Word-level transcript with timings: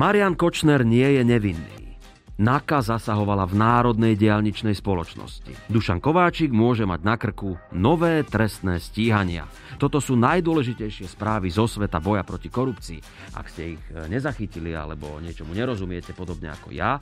Marian 0.00 0.32
Kočner 0.32 0.80
nie 0.80 1.04
je 1.04 1.20
nevinný. 1.20 2.00
NAKA 2.40 2.80
zasahovala 2.80 3.44
v 3.44 3.60
Národnej 3.60 4.16
diálničnej 4.16 4.72
spoločnosti. 4.72 5.68
Dušan 5.68 6.00
Kováčik 6.00 6.48
môže 6.56 6.88
mať 6.88 7.00
na 7.04 7.20
krku 7.20 7.60
nové 7.76 8.24
trestné 8.24 8.80
stíhania. 8.80 9.44
Toto 9.76 10.00
sú 10.00 10.16
najdôležitejšie 10.16 11.04
správy 11.04 11.52
zo 11.52 11.68
sveta 11.68 12.00
boja 12.00 12.24
proti 12.24 12.48
korupcii. 12.48 12.96
Ak 13.36 13.52
ste 13.52 13.76
ich 13.76 13.82
e, 13.92 14.08
nezachytili 14.08 14.72
alebo 14.72 15.20
niečomu 15.20 15.52
nerozumiete 15.52 16.16
podobne 16.16 16.48
ako 16.48 16.72
ja, 16.72 16.96
e, 16.96 17.00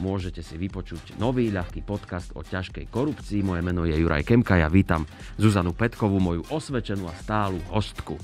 môžete 0.00 0.40
si 0.40 0.56
vypočuť 0.56 1.20
nový 1.20 1.52
ľahký 1.52 1.84
podcast 1.84 2.32
o 2.32 2.40
ťažkej 2.40 2.88
korupcii. 2.88 3.44
Moje 3.44 3.60
meno 3.60 3.84
je 3.84 4.00
Juraj 4.00 4.24
Kemka, 4.24 4.56
ja 4.56 4.72
vítam 4.72 5.04
Zuzanu 5.36 5.76
Petkovú, 5.76 6.16
moju 6.24 6.40
osvečenú 6.48 7.04
a 7.04 7.12
stálu 7.20 7.60
hostku. 7.68 8.16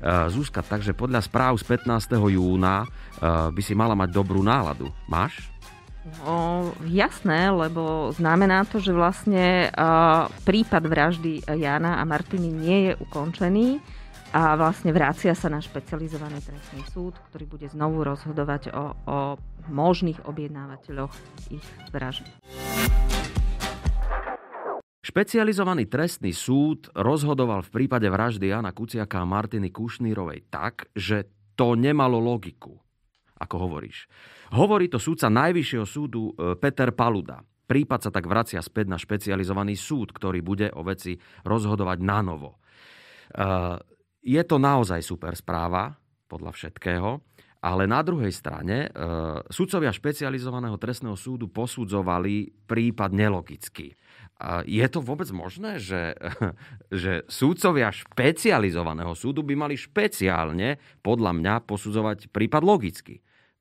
Eh, 0.00 0.32
Zuzka, 0.32 0.64
takže 0.64 0.96
podľa 0.96 1.20
správ 1.20 1.60
z 1.60 1.76
15. 1.76 2.32
júna 2.32 2.88
eh, 2.88 3.52
by 3.52 3.60
si 3.60 3.76
mala 3.76 3.92
mať 3.92 4.08
dobrú 4.16 4.40
náladu. 4.40 4.88
Máš? 5.04 5.52
No, 6.24 6.72
jasné, 6.88 7.52
lebo 7.52 8.08
znamená 8.16 8.64
to, 8.64 8.80
že 8.80 8.96
vlastne 8.96 9.68
uh, 9.68 10.32
prípad 10.48 10.88
vraždy 10.88 11.44
Jana 11.44 12.00
a 12.00 12.08
Martiny 12.08 12.48
nie 12.48 12.78
je 12.88 12.92
ukončený 13.04 13.84
a 14.32 14.56
vlastne 14.56 14.96
vrácia 14.96 15.36
sa 15.36 15.52
na 15.52 15.60
špecializovaný 15.60 16.40
trestný 16.40 16.80
súd, 16.88 17.20
ktorý 17.28 17.44
bude 17.44 17.68
znovu 17.68 18.00
rozhodovať 18.00 18.72
o, 18.72 18.96
o 19.04 19.18
možných 19.68 20.24
objednávateľoch 20.24 21.12
ich 21.52 21.66
vraždy. 21.92 22.32
Špecializovaný 25.00 25.88
trestný 25.88 26.36
súd 26.36 26.92
rozhodoval 26.92 27.64
v 27.64 27.72
prípade 27.72 28.04
vraždy 28.12 28.52
Jana 28.52 28.76
Kuciaka 28.76 29.24
a 29.24 29.28
Martiny 29.28 29.72
Kušnírovej 29.72 30.52
tak, 30.52 30.92
že 30.92 31.24
to 31.56 31.72
nemalo 31.72 32.20
logiku, 32.20 32.76
ako 33.40 33.56
hovoríš. 33.64 34.04
Hovorí 34.52 34.92
to 34.92 35.00
súdca 35.00 35.32
Najvyššieho 35.32 35.86
súdu 35.88 36.36
e, 36.36 36.52
Peter 36.60 36.92
Paluda. 36.92 37.40
Prípad 37.40 38.00
sa 38.04 38.10
tak 38.12 38.28
vracia 38.28 38.60
späť 38.60 38.92
na 38.92 39.00
špecializovaný 39.00 39.72
súd, 39.72 40.12
ktorý 40.12 40.44
bude 40.44 40.68
o 40.76 40.84
veci 40.84 41.16
rozhodovať 41.48 41.98
na 42.04 42.20
novo. 42.20 42.60
E, 43.32 43.48
je 44.20 44.42
to 44.44 44.60
naozaj 44.60 45.00
super 45.00 45.32
správa, 45.32 45.96
podľa 46.28 46.52
všetkého, 46.52 47.24
ale 47.64 47.88
na 47.88 48.04
druhej 48.04 48.32
strane 48.36 48.92
e, 48.92 49.88
špecializovaného 49.96 50.76
trestného 50.76 51.16
súdu 51.16 51.48
posudzovali 51.48 52.68
prípad 52.68 53.10
nelogicky. 53.16 53.96
Je 54.64 54.86
to 54.88 55.04
vôbec 55.04 55.28
možné, 55.30 55.76
že, 55.76 56.16
že 56.92 57.28
súdcovia 57.28 57.92
špecializovaného 57.92 59.12
súdu 59.12 59.44
by 59.44 59.54
mali 59.56 59.76
špeciálne, 59.76 60.80
podľa 61.04 61.32
mňa, 61.36 61.54
posudzovať 61.68 62.32
prípad 62.32 62.62
logicky? 62.64 63.20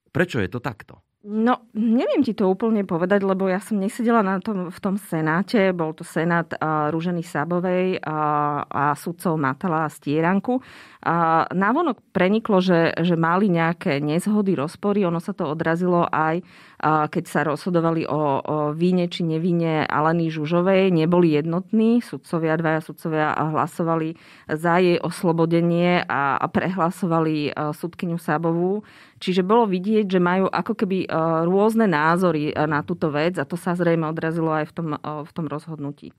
Prečo 0.09 0.41
je 0.41 0.49
to 0.49 0.63
takto? 0.63 1.03
No, 1.19 1.67
neviem 1.75 2.23
ti 2.23 2.31
to 2.31 2.47
úplne 2.47 2.88
povedať, 2.88 3.27
lebo 3.27 3.52
ja 3.52 3.59
som 3.59 3.75
nesedela 3.75 4.23
na 4.23 4.39
tom, 4.39 4.71
v 4.71 4.80
tom 4.80 4.95
senáte. 4.95 5.75
Bol 5.75 5.91
to 5.91 6.08
senát 6.08 6.47
uh, 6.55 6.88
Rúženy 6.95 7.27
Sabovej 7.27 7.99
uh, 7.99 8.64
a 8.64 8.95
sudcov 8.95 9.36
Matala 9.36 9.83
a 9.83 9.91
Stieranku. 9.91 10.64
Uh, 11.03 11.43
návonok 11.52 11.99
preniklo, 12.16 12.64
že, 12.64 12.95
že 13.03 13.19
mali 13.19 13.52
nejaké 13.52 13.99
nezhody, 13.99 14.55
rozpory. 14.55 15.03
Ono 15.11 15.19
sa 15.19 15.36
to 15.36 15.43
odrazilo 15.52 16.08
aj, 16.08 16.39
uh, 16.39 16.68
keď 16.83 17.23
sa 17.27 17.44
rozhodovali 17.44 18.08
o, 18.08 18.39
o 18.39 18.55
víne 18.72 19.11
či 19.11 19.27
nevíne 19.27 19.83
Aleny 19.83 20.31
Žužovej. 20.31 20.95
Neboli 20.95 21.36
jednotní. 21.36 21.99
Sudcovia, 21.99 22.55
dvaja 22.55 22.81
sudcovia 22.81 23.36
hlasovali 23.36 24.16
za 24.47 24.80
jej 24.80 24.97
oslobodenie 24.97 26.08
a, 26.08 26.39
prehlasovali 26.49 27.52
uh, 27.52 27.75
sudkyňu 27.75 28.17
Sabovú 28.17 28.81
Čiže 29.19 29.44
bolo 29.44 29.67
vidieť, 29.67 30.08
že 30.08 30.20
majú 30.23 30.48
ako 30.48 30.73
keby 30.80 31.05
e, 31.05 31.08
rôzne 31.43 31.92
názory 31.92 32.49
e, 32.49 32.64
na 32.65 32.80
túto 32.87 33.11
vec 33.11 33.36
a 33.36 33.43
to 33.43 33.59
sa 33.59 33.76
zrejme 33.76 34.08
odrazilo 34.08 34.55
aj 34.55 34.71
v 34.71 34.73
tom, 34.73 34.87
e, 34.95 34.99
v 35.03 35.32
tom 35.36 35.45
rozhodnutí. 35.52 36.15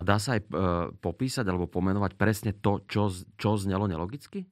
Dá 0.00 0.16
sa 0.16 0.40
aj 0.40 0.48
popísať 1.04 1.44
alebo 1.44 1.68
pomenovať 1.68 2.16
presne 2.16 2.56
to, 2.56 2.80
čo, 2.88 3.12
čo 3.36 3.60
znelo 3.60 3.84
nelogicky? 3.84 4.48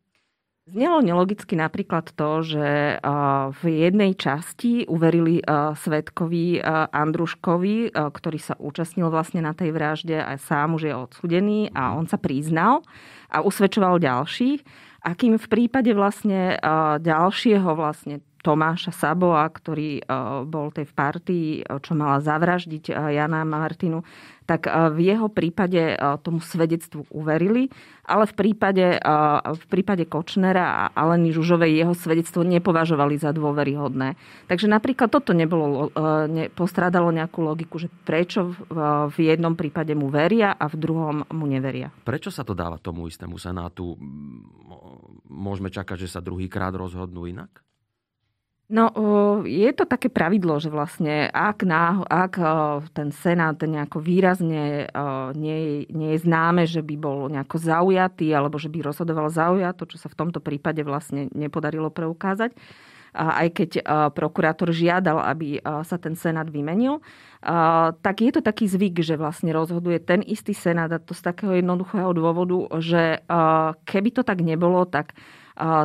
Znelo 0.68 1.00
nelogicky 1.00 1.56
napríklad 1.56 2.12
to, 2.12 2.44
že 2.44 3.00
v 3.56 3.62
jednej 3.64 4.12
časti 4.12 4.84
uverili 4.84 5.40
svetkovi 5.74 6.60
Andruškovi, 6.92 7.96
ktorý 7.96 8.36
sa 8.36 8.52
účastnil 8.60 9.08
vlastne 9.08 9.40
na 9.40 9.56
tej 9.56 9.72
vražde 9.72 10.20
a 10.20 10.36
sám 10.36 10.76
už 10.76 10.92
je 10.92 10.94
odsudený 10.94 11.72
a 11.72 11.96
on 11.96 12.04
sa 12.04 12.20
priznal 12.20 12.84
a 13.32 13.40
usvedčoval 13.40 13.96
ďalších. 13.96 14.60
A 15.08 15.16
kým 15.16 15.40
v 15.40 15.46
prípade 15.48 15.88
vlastne 15.96 16.60
ďalšieho 17.00 17.72
vlastne 17.72 18.20
Tomáša 18.48 18.96
Saboa, 18.96 19.44
ktorý 19.52 20.00
bol 20.48 20.72
tej 20.72 20.88
v 20.88 20.94
partii, 20.96 21.48
čo 21.84 21.92
mala 21.92 22.24
zavraždiť 22.24 22.88
Jana 22.88 23.44
Martinu, 23.44 24.00
tak 24.48 24.64
v 24.64 25.12
jeho 25.12 25.28
prípade 25.28 26.00
tomu 26.24 26.40
svedectvu 26.40 27.04
uverili, 27.12 27.68
ale 28.08 28.24
v 28.24 28.32
prípade, 28.32 28.96
v 29.44 29.64
prípade 29.68 30.08
Kočnera 30.08 30.64
a 30.64 30.82
Aleny 30.96 31.36
Žužovej 31.36 31.76
jeho 31.76 31.92
svedectvo 31.92 32.40
nepovažovali 32.48 33.20
za 33.20 33.36
dôveryhodné. 33.36 34.16
Takže 34.48 34.64
napríklad 34.64 35.12
toto 35.12 35.36
nebolo, 35.36 35.92
ne, 36.32 36.48
postrádalo 36.48 37.12
nejakú 37.12 37.44
logiku, 37.44 37.76
že 37.76 37.92
prečo 38.08 38.56
v 39.12 39.16
jednom 39.20 39.52
prípade 39.52 39.92
mu 39.92 40.08
veria 40.08 40.56
a 40.56 40.64
v 40.72 40.80
druhom 40.80 41.28
mu 41.36 41.44
neveria. 41.44 41.92
Prečo 42.08 42.32
sa 42.32 42.40
to 42.48 42.56
dáva 42.56 42.80
tomu 42.80 43.12
istému 43.12 43.36
senátu? 43.36 44.00
Môžeme 45.28 45.68
čakať, 45.68 46.08
že 46.08 46.16
sa 46.16 46.24
druhýkrát 46.24 46.72
rozhodnú 46.72 47.28
inak? 47.28 47.67
No, 48.68 48.92
je 49.48 49.72
to 49.72 49.88
také 49.88 50.12
pravidlo, 50.12 50.60
že 50.60 50.68
vlastne 50.68 51.32
ak, 51.32 51.64
na, 51.64 52.04
ak 52.04 52.36
ten 52.92 53.08
Senát 53.16 53.56
nejako 53.56 53.96
výrazne 54.04 54.92
nie, 55.32 55.88
nie 55.88 56.10
je 56.12 56.18
známe, 56.20 56.68
že 56.68 56.84
by 56.84 56.94
bol 57.00 57.32
nejako 57.32 57.56
zaujatý 57.56 58.28
alebo 58.36 58.60
že 58.60 58.68
by 58.68 58.84
rozhodoval 58.84 59.32
zaujato, 59.32 59.88
čo 59.88 59.96
sa 59.96 60.12
v 60.12 60.20
tomto 60.20 60.44
prípade 60.44 60.84
vlastne 60.84 61.32
nepodarilo 61.32 61.88
preukázať, 61.88 62.52
aj 63.16 63.48
keď 63.56 63.70
prokurátor 64.12 64.68
žiadal, 64.68 65.16
aby 65.16 65.64
sa 65.64 65.96
ten 65.96 66.12
Senát 66.12 66.52
vymenil, 66.52 67.00
tak 68.04 68.20
je 68.20 68.36
to 68.36 68.44
taký 68.44 68.68
zvyk, 68.68 69.00
že 69.00 69.16
vlastne 69.16 69.48
rozhoduje 69.48 69.96
ten 69.96 70.20
istý 70.20 70.52
Senát 70.52 70.92
a 70.92 71.00
to 71.00 71.16
z 71.16 71.24
takého 71.24 71.56
jednoduchého 71.56 72.12
dôvodu, 72.12 72.68
že 72.84 73.24
keby 73.88 74.12
to 74.12 74.20
tak 74.28 74.44
nebolo, 74.44 74.84
tak 74.84 75.16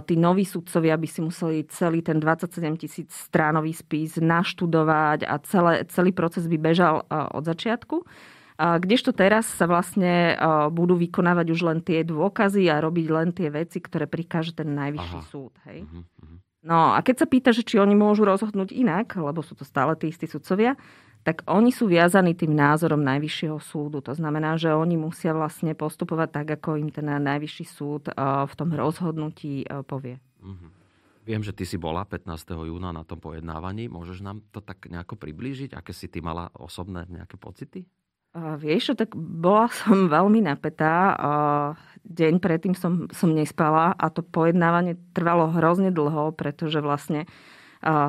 tí 0.06 0.14
noví 0.14 0.46
sudcovia 0.46 0.94
by 0.94 1.08
si 1.10 1.20
museli 1.26 1.66
celý 1.66 2.06
ten 2.06 2.22
27 2.22 2.78
tisíc 2.78 3.10
stránový 3.10 3.74
spis 3.74 4.22
naštudovať 4.22 5.26
a 5.26 5.42
celé, 5.42 5.82
celý 5.90 6.14
proces 6.14 6.46
by 6.46 6.58
bežal 6.62 7.10
od 7.10 7.42
začiatku. 7.42 8.06
Kdežto 8.54 9.18
teraz 9.18 9.50
sa 9.50 9.66
vlastne 9.66 10.38
budú 10.70 10.94
vykonávať 10.94 11.48
už 11.50 11.60
len 11.66 11.80
tie 11.82 12.06
dôkazy 12.06 12.70
a 12.70 12.78
robiť 12.86 13.08
len 13.10 13.34
tie 13.34 13.50
veci, 13.50 13.82
ktoré 13.82 14.06
prikáže 14.06 14.54
ten 14.54 14.78
najvyšší 14.78 15.20
Aha. 15.20 15.26
súd. 15.26 15.58
Hej? 15.66 15.90
Uh-huh, 15.90 16.06
uh-huh. 16.06 16.38
No 16.64 16.94
a 16.94 17.02
keď 17.02 17.26
sa 17.26 17.28
pýta, 17.28 17.50
že 17.50 17.66
či 17.66 17.82
oni 17.82 17.98
môžu 17.98 18.24
rozhodnúť 18.24 18.72
inak, 18.72 19.18
lebo 19.18 19.42
sú 19.42 19.58
to 19.58 19.66
stále 19.66 19.98
tí 19.98 20.14
istí 20.14 20.30
sudcovia, 20.30 20.78
tak 21.24 21.48
oni 21.48 21.72
sú 21.72 21.88
viazaní 21.88 22.36
tým 22.36 22.52
názorom 22.52 23.00
Najvyššieho 23.00 23.56
súdu. 23.64 24.04
To 24.04 24.12
znamená, 24.12 24.60
že 24.60 24.76
oni 24.76 25.00
musia 25.00 25.32
vlastne 25.32 25.72
postupovať 25.72 26.30
tak, 26.44 26.48
ako 26.60 26.76
im 26.76 26.92
ten 26.92 27.08
Najvyšší 27.08 27.66
súd 27.66 28.12
eh, 28.12 28.16
v 28.20 28.54
tom 28.54 28.70
rozhodnutí 28.76 29.64
eh, 29.64 29.82
povie. 29.88 30.20
Mm-hmm. 30.44 30.84
Viem, 31.24 31.40
že 31.40 31.56
ty 31.56 31.64
si 31.64 31.80
bola 31.80 32.04
15. 32.04 32.28
júna 32.68 32.92
na 32.92 33.08
tom 33.08 33.16
pojednávaní. 33.24 33.88
Môžeš 33.88 34.20
nám 34.20 34.44
to 34.52 34.60
tak 34.60 34.92
nejako 34.92 35.16
priblížiť? 35.16 35.72
Aké 35.72 35.96
si 35.96 36.12
ty 36.12 36.20
mala 36.20 36.52
osobné 36.52 37.08
nejaké 37.08 37.40
pocity? 37.40 37.88
Uh, 38.36 38.60
vieš 38.60 38.92
čo, 38.92 38.94
tak 39.00 39.16
bola 39.16 39.72
som 39.72 40.10
veľmi 40.20 40.44
napätá. 40.44 41.16
Uh, 41.16 41.70
deň 42.04 42.44
predtým 42.44 42.76
som, 42.76 43.08
som 43.16 43.32
nespala 43.32 43.96
a 43.96 44.12
to 44.12 44.20
pojednávanie 44.20 45.00
trvalo 45.16 45.48
hrozne 45.56 45.96
dlho, 45.96 46.36
pretože 46.36 46.84
vlastne 46.84 47.24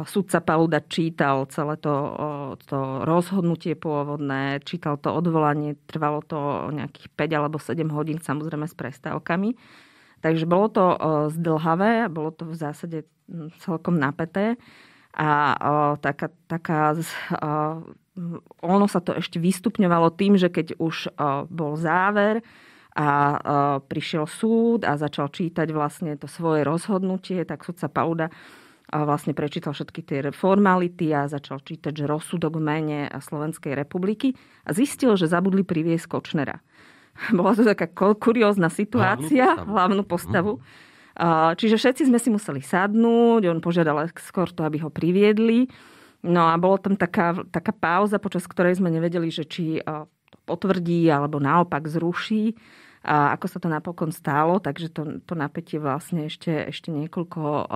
Sudca 0.06 0.38
Paluda 0.38 0.78
čítal 0.86 1.50
celé 1.50 1.74
to, 1.82 1.94
to 2.70 3.02
rozhodnutie 3.02 3.74
pôvodné, 3.74 4.62
čítal 4.62 4.94
to 5.02 5.10
odvolanie, 5.10 5.74
trvalo 5.90 6.22
to 6.22 6.70
nejakých 6.70 7.10
5 7.10 7.38
alebo 7.42 7.58
7 7.58 7.82
hodín, 7.90 8.22
samozrejme 8.22 8.70
s 8.70 8.78
prestávkami. 8.78 9.58
Takže 10.22 10.46
bolo 10.46 10.70
to 10.70 10.84
zdlhavé 11.34 12.06
bolo 12.06 12.30
to 12.30 12.46
v 12.46 12.54
zásade 12.54 12.98
celkom 13.60 13.98
napäté. 13.98 14.54
A 15.14 15.54
taká, 16.02 16.30
taká 16.50 16.94
ono 18.62 18.86
sa 18.90 18.98
to 18.98 19.14
ešte 19.14 19.38
vystupňovalo 19.38 20.10
tým, 20.14 20.34
že 20.34 20.50
keď 20.50 20.78
už 20.78 21.14
bol 21.50 21.74
záver 21.78 22.42
a 22.94 23.38
prišiel 23.90 24.26
súd 24.30 24.86
a 24.86 24.94
začal 24.94 25.30
čítať 25.30 25.70
vlastne 25.74 26.14
to 26.14 26.30
svoje 26.30 26.62
rozhodnutie, 26.62 27.42
tak 27.42 27.66
sudca 27.66 27.90
Pauda 27.90 28.30
vlastne 28.92 29.32
prečítal 29.32 29.72
všetky 29.72 30.00
tie 30.04 30.18
formality 30.30 31.10
a 31.14 31.30
začal 31.30 31.62
čítať, 31.64 31.92
že 31.92 32.04
rozsudok 32.04 32.60
mene 32.60 33.08
Slovenskej 33.10 33.72
republiky 33.72 34.36
a 34.68 34.76
zistil, 34.76 35.16
že 35.16 35.30
zabudli 35.30 35.64
priviesť 35.64 36.06
Kočnera. 36.10 36.60
Bola 37.36 37.54
to 37.54 37.64
taká 37.64 37.88
kuriózna 37.94 38.68
situácia, 38.68 39.56
hlavnú 39.64 40.04
postavu. 40.04 40.60
Hlavnú 40.60 40.62
postavu. 40.62 40.92
Čiže 41.54 41.78
všetci 41.78 42.02
sme 42.10 42.18
si 42.18 42.26
museli 42.26 42.58
sadnúť, 42.58 43.46
on 43.46 43.62
požiadal 43.62 44.10
skôr 44.18 44.50
to, 44.50 44.66
aby 44.66 44.82
ho 44.82 44.90
priviedli. 44.90 45.70
No 46.26 46.50
a 46.50 46.58
bolo 46.58 46.82
tam 46.82 46.98
taká, 46.98 47.38
taká 47.54 47.70
pauza, 47.70 48.18
počas 48.18 48.50
ktorej 48.50 48.82
sme 48.82 48.90
nevedeli, 48.90 49.30
že 49.30 49.46
či 49.46 49.78
to 49.78 50.38
potvrdí 50.42 51.06
alebo 51.06 51.38
naopak 51.38 51.86
zruší. 51.86 52.58
A 53.04 53.36
ako 53.36 53.46
sa 53.52 53.58
to 53.60 53.68
napokon 53.68 54.08
stálo, 54.10 54.56
takže 54.64 54.88
to, 54.88 55.20
to 55.28 55.36
napätie 55.36 55.76
vlastne 55.76 56.24
ešte, 56.24 56.48
ešte 56.72 56.88
niekoľko, 56.88 57.68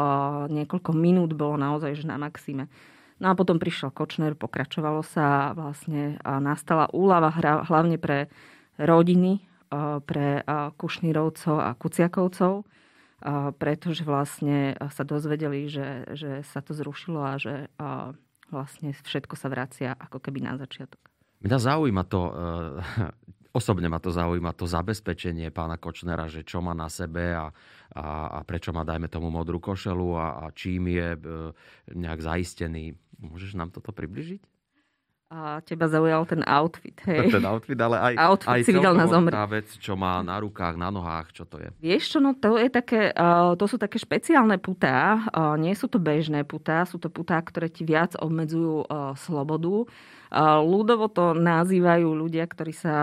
niekoľko 0.49 0.91
minút 0.97 1.37
bolo 1.37 1.61
naozaj 1.61 2.01
že 2.01 2.09
na 2.09 2.17
maxime. 2.17 2.73
No 3.21 3.29
a 3.29 3.37
potom 3.37 3.61
prišiel 3.61 3.93
Kočner, 3.93 4.33
pokračovalo 4.39 5.05
sa 5.05 5.53
vlastne, 5.53 6.17
nastala 6.25 6.89
úlava 6.97 7.29
hlavne 7.69 8.01
pre 8.01 8.33
rodiny, 8.81 9.45
pre 10.09 10.41
Kušnírovcov 10.49 11.57
a 11.61 11.77
Kuciakovcov, 11.77 12.65
pretože 13.59 14.07
vlastne 14.07 14.79
sa 14.95 15.03
dozvedeli, 15.05 15.69
že, 15.69 16.09
že 16.15 16.41
sa 16.47 16.65
to 16.65 16.73
zrušilo 16.73 17.21
a 17.21 17.35
že 17.37 17.69
vlastne 18.49 18.97
všetko 18.97 19.35
sa 19.37 19.53
vracia 19.53 19.93
ako 19.93 20.25
keby 20.25 20.41
na 20.41 20.57
začiatok. 20.57 21.01
Mňa 21.45 21.59
zaujíma 21.59 22.03
to, 22.09 22.21
e, 22.27 22.33
osobne 23.53 23.89
ma 23.89 23.99
to 23.99 24.13
zaujíma 24.13 24.53
to 24.53 24.69
zabezpečenie 24.69 25.49
pána 25.51 25.81
Kočnera, 25.81 26.29
že 26.29 26.45
čo 26.45 26.61
má 26.61 26.77
na 26.77 26.87
sebe 26.93 27.33
a, 27.33 27.49
a, 27.97 28.05
a 28.37 28.39
prečo 28.45 28.71
má, 28.71 28.85
dajme 28.85 29.09
tomu, 29.09 29.33
modrú 29.33 29.59
košelu 29.59 30.09
a, 30.17 30.27
a 30.43 30.55
čím 30.55 30.93
je 30.93 31.09
e, 31.17 31.21
nejak 31.97 32.21
zaistený. 32.21 32.93
Môžeš 33.19 33.59
nám 33.59 33.75
toto 33.75 33.91
približiť? 33.91 34.43
A 35.29 35.61
teba 35.61 35.85
zaujal 35.93 36.25
ten 36.25 36.41
outfit, 36.49 36.97
hej. 37.05 37.29
Ten 37.29 37.45
outfit, 37.45 37.77
ale 37.77 38.01
aj, 38.01 38.15
outfit 38.17 38.49
aj 38.49 38.61
si 38.65 38.73
videl 38.73 38.97
na 38.97 39.05
zomri. 39.05 39.29
tá 39.29 39.45
vec, 39.45 39.69
čo 39.77 39.93
má 39.93 40.25
na 40.25 40.41
rukách, 40.41 40.81
na 40.81 40.89
nohách, 40.89 41.37
čo 41.37 41.45
to 41.45 41.61
je? 41.61 41.69
Vieš 41.85 42.17
čo, 42.17 42.19
no 42.25 42.33
to, 42.33 42.57
je 42.57 42.73
také, 42.73 43.13
to 43.61 43.65
sú 43.69 43.77
také 43.77 44.01
špeciálne 44.01 44.57
putá. 44.57 45.29
Nie 45.61 45.77
sú 45.77 45.85
to 45.85 46.01
bežné 46.01 46.49
putá, 46.49 46.89
sú 46.89 46.97
to 46.97 47.13
putá, 47.13 47.45
ktoré 47.45 47.69
ti 47.69 47.85
viac 47.85 48.17
obmedzujú 48.17 48.89
slobodu. 49.21 49.85
Ľudovo 50.35 51.09
to 51.09 51.33
nazývajú 51.33 52.09
ľudia, 52.13 52.45
ktorí 52.45 52.73
sa 52.77 52.95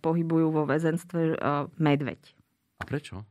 pohybujú 0.00 0.48
vo 0.48 0.62
väzenstve 0.64 1.36
medveď. 1.76 2.20
A 2.80 2.88
prečo? 2.88 3.28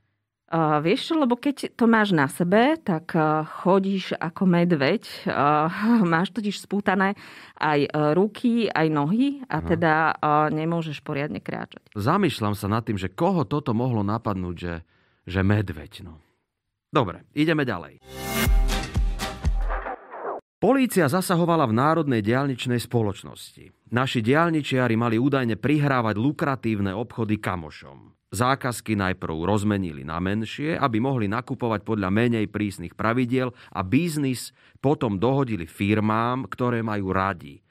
Uh, 0.49 0.81
vieš 0.81 1.13
čo, 1.13 1.21
lebo 1.21 1.37
keď 1.37 1.77
to 1.77 1.85
máš 1.85 2.09
na 2.09 2.25
sebe, 2.25 2.73
tak 2.81 3.13
uh, 3.13 3.45
chodíš 3.45 4.17
ako 4.17 4.49
medveď. 4.49 5.05
Uh, 5.29 5.69
máš 6.13 6.33
totiž 6.33 6.57
spútané 6.57 7.13
aj 7.61 7.85
uh, 7.85 8.17
ruky, 8.17 8.65
aj 8.65 8.87
nohy 8.89 9.45
a 9.45 9.61
Aha. 9.61 9.67
teda 9.69 9.93
uh, 10.17 10.49
nemôžeš 10.49 11.05
poriadne 11.05 11.37
kráčať. 11.37 11.85
Zamýšľam 11.93 12.57
sa 12.57 12.65
nad 12.65 12.81
tým, 12.81 12.97
že 12.97 13.13
koho 13.13 13.45
toto 13.45 13.77
mohlo 13.77 14.01
napadnúť, 14.01 14.55
že, 14.57 14.75
že 15.29 15.45
medveď. 15.45 16.01
No. 16.01 16.17
Dobre, 16.89 17.29
ideme 17.37 17.61
ďalej. 17.61 18.01
Polícia 20.59 21.07
zasahovala 21.07 21.71
v 21.71 21.79
Národnej 21.79 22.19
diálničnej 22.19 22.83
spoločnosti. 22.83 23.95
Naši 23.95 24.19
diálničiari 24.19 24.91
mali 24.99 25.15
údajne 25.15 25.55
prihrávať 25.55 26.19
lukratívne 26.19 26.91
obchody 26.91 27.39
kamošom. 27.39 28.11
Zákazky 28.35 28.99
najprv 28.99 29.47
rozmenili 29.47 30.03
na 30.03 30.19
menšie, 30.19 30.75
aby 30.75 30.99
mohli 30.99 31.31
nakupovať 31.31 31.87
podľa 31.87 32.11
menej 32.11 32.51
prísnych 32.51 32.91
pravidiel 32.91 33.55
a 33.71 33.87
biznis 33.87 34.51
potom 34.83 35.15
dohodili 35.15 35.63
firmám, 35.63 36.51
ktoré 36.51 36.83
majú 36.83 37.15
radi. 37.15 37.63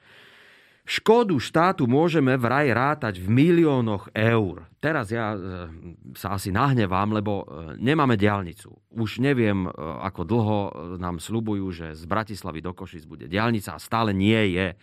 Škodu 0.89 1.37
štátu 1.37 1.85
môžeme 1.85 2.33
vraj 2.33 2.73
rátať 2.73 3.21
v 3.21 3.29
miliónoch 3.29 4.09
eur. 4.09 4.65
Teraz 4.81 5.13
ja 5.13 5.37
e, 5.37 5.69
sa 6.17 6.33
asi 6.33 6.49
nahnevám, 6.49 7.13
lebo 7.13 7.45
e, 7.45 7.77
nemáme 7.77 8.17
diálnicu. 8.17 8.73
Už 8.97 9.21
neviem, 9.21 9.69
e, 9.69 9.71
ako 9.77 10.21
dlho 10.25 10.59
nám 10.97 11.21
slubujú, 11.21 11.69
že 11.69 11.93
z 11.93 12.09
Bratislavy 12.09 12.65
do 12.65 12.73
Košic 12.73 13.05
bude 13.05 13.29
diálnica 13.29 13.77
a 13.77 13.83
stále 13.83 14.17
nie 14.17 14.57
je. 14.57 14.73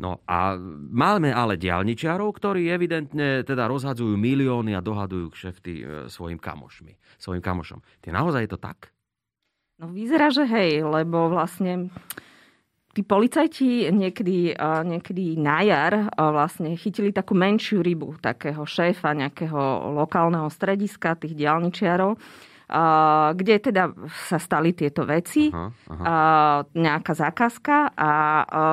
No 0.00 0.24
a 0.24 0.56
máme 0.88 1.28
ale 1.28 1.60
diálničiarov, 1.60 2.32
ktorí 2.40 2.72
evidentne 2.72 3.44
teda 3.44 3.68
rozhadzujú 3.68 4.16
milióny 4.16 4.72
a 4.72 4.80
dohadujú 4.80 5.28
kšefty 5.28 6.08
svojim 6.08 6.40
kamošmi, 6.40 6.96
svojim 7.20 7.44
kamošom. 7.44 7.84
Ty 8.00 8.16
naozaj 8.16 8.48
je 8.48 8.52
to 8.56 8.60
tak? 8.64 8.96
No 9.76 9.92
vyzerá, 9.92 10.32
že 10.32 10.48
hej, 10.48 10.88
lebo 10.88 11.28
vlastne 11.28 11.92
tí 12.90 13.06
policajti 13.06 13.94
niekedy, 13.94 14.58
niekedy 14.58 15.38
na 15.38 15.62
jar 15.62 16.10
vlastne 16.14 16.74
chytili 16.74 17.14
takú 17.14 17.38
menšiu 17.38 17.86
rybu, 17.86 18.18
takého 18.18 18.66
šéfa 18.66 19.14
nejakého 19.14 19.94
lokálneho 19.94 20.50
strediska, 20.50 21.14
tých 21.14 21.38
diálničiarov, 21.38 22.18
kde 23.34 23.54
teda 23.58 23.90
sa 24.30 24.38
stali 24.38 24.70
tieto 24.70 25.02
veci, 25.02 25.50
aha, 25.50 25.74
aha. 25.90 26.14
nejaká 26.70 27.12
zákazka 27.18 27.98
a 27.98 28.12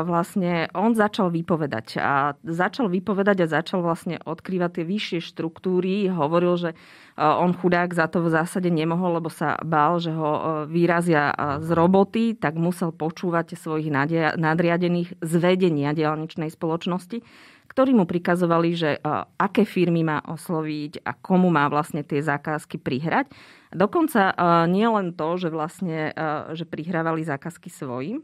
vlastne 0.06 0.70
on 0.78 0.94
začal 0.94 1.34
vypovedať. 1.34 1.98
A 1.98 2.38
začal 2.46 2.94
vypovedať 2.94 3.46
a 3.46 3.54
začal 3.58 3.82
vlastne 3.82 4.22
odkrývať 4.22 4.82
tie 4.82 4.86
vyššie 4.86 5.20
štruktúry. 5.34 6.14
Hovoril, 6.14 6.54
že 6.62 6.70
on 7.18 7.58
chudák 7.58 7.90
za 7.90 8.06
to 8.06 8.22
v 8.22 8.30
zásade 8.30 8.70
nemohol, 8.70 9.18
lebo 9.18 9.34
sa 9.34 9.58
bál, 9.66 9.98
že 9.98 10.14
ho 10.14 10.64
vyrazia 10.70 11.34
z 11.60 11.70
roboty, 11.74 12.38
tak 12.38 12.54
musel 12.56 12.94
počúvať 12.94 13.58
svojich 13.58 13.90
nadriadených 14.38 15.18
z 15.20 15.34
vedenia 15.42 15.98
dielničnej 15.98 16.54
spoločnosti 16.54 17.20
ktorí 17.68 17.94
mu 17.94 18.10
prikazovali, 18.10 18.70
že 18.74 18.98
aké 19.38 19.62
firmy 19.62 20.02
má 20.02 20.24
osloviť 20.26 21.04
a 21.04 21.14
komu 21.14 21.54
má 21.54 21.70
vlastne 21.70 22.02
tie 22.02 22.24
zákazky 22.24 22.82
prihrať. 22.82 23.30
Dokonca 23.70 24.34
nie 24.66 24.88
len 24.88 25.14
to, 25.14 25.38
že 25.38 25.54
vlastne 25.54 26.10
že 26.58 26.66
prihrávali 26.66 27.22
zákazky 27.22 27.70
svojim, 27.70 28.24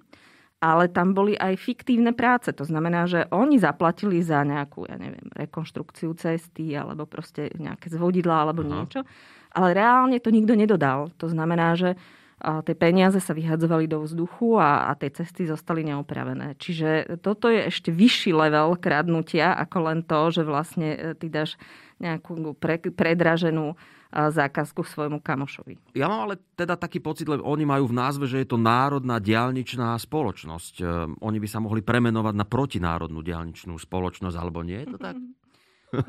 ale 0.64 0.88
tam 0.88 1.12
boli 1.12 1.36
aj 1.36 1.60
fiktívne 1.60 2.16
práce. 2.16 2.56
To 2.56 2.64
znamená, 2.64 3.04
že 3.04 3.28
oni 3.36 3.60
zaplatili 3.60 4.24
za 4.24 4.48
nejakú, 4.48 4.88
ja 4.88 4.96
neviem, 4.96 5.28
rekonštrukciu 5.36 6.16
cesty 6.16 6.72
alebo 6.72 7.04
proste 7.04 7.52
nejaké 7.60 7.92
zvodidla 7.92 8.48
alebo 8.48 8.64
Aha. 8.64 8.72
niečo. 8.72 9.04
Ale 9.52 9.76
reálne 9.76 10.24
to 10.24 10.32
nikto 10.32 10.56
nedodal. 10.56 11.12
To 11.20 11.28
znamená, 11.28 11.76
že 11.76 12.00
a 12.44 12.60
tie 12.60 12.76
peniaze 12.76 13.24
sa 13.24 13.32
vyhadzovali 13.32 13.88
do 13.88 14.04
vzduchu 14.04 14.60
a, 14.60 14.92
a 14.92 15.00
tie 15.00 15.08
cesty 15.08 15.48
zostali 15.48 15.88
neopravené. 15.88 16.60
Čiže 16.60 17.20
toto 17.24 17.48
je 17.48 17.72
ešte 17.72 17.88
vyšší 17.88 18.36
level 18.36 18.76
kradnutia, 18.76 19.56
ako 19.56 19.78
len 19.88 20.04
to, 20.04 20.28
že 20.28 20.44
vlastne 20.44 20.90
e, 20.92 21.00
ty 21.16 21.32
dáš 21.32 21.56
nejakú 22.04 22.52
pre, 22.60 22.84
predraženú 22.84 23.80
zákazku 24.14 24.86
svojmu 24.86 25.20
kamošovi. 25.26 25.98
Ja 25.98 26.06
mám 26.06 26.30
ale 26.30 26.36
teda 26.54 26.78
taký 26.78 27.02
pocit, 27.02 27.26
lebo 27.26 27.42
oni 27.50 27.66
majú 27.66 27.90
v 27.90 27.98
názve, 27.98 28.30
že 28.30 28.46
je 28.46 28.48
to 28.54 28.62
národná 28.62 29.18
diálničná 29.18 29.98
spoločnosť. 29.98 30.74
E, 30.80 30.84
oni 31.18 31.38
by 31.42 31.48
sa 31.50 31.58
mohli 31.58 31.82
premenovať 31.82 32.34
na 32.38 32.46
protinárodnú 32.46 33.26
diálničnú 33.26 33.74
spoločnosť, 33.82 34.36
alebo 34.38 34.62
nie 34.62 34.86
je 34.86 34.88
to 34.94 35.00
tak? 35.02 35.18